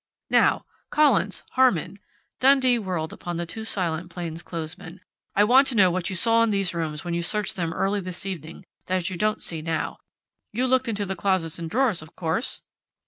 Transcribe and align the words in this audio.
"Now, 0.31 0.65
Collins 0.89 1.43
Harmon" 1.51 1.99
Dundee 2.39 2.79
whirled 2.79 3.13
upon 3.13 3.37
the 3.37 3.45
two 3.45 3.63
silent 3.63 4.09
plainclothesmen, 4.09 4.99
"I 5.35 5.43
want 5.43 5.67
to 5.67 5.75
know 5.75 5.91
what 5.91 6.09
you 6.09 6.15
saw 6.15 6.41
in 6.41 6.49
these 6.49 6.73
rooms 6.73 7.03
when 7.03 7.13
you 7.13 7.21
searched 7.21 7.55
them 7.55 7.71
early 7.71 7.99
this 8.01 8.25
evening 8.25 8.65
that 8.87 9.11
you 9.11 9.15
don't 9.15 9.43
see 9.43 9.61
now. 9.61 9.99
You 10.51 10.65
looked 10.65 10.87
into 10.87 11.05
the 11.05 11.15
closets 11.15 11.59
and 11.59 11.69
drawers, 11.69 12.01
of 12.01 12.15
course?" 12.15 12.63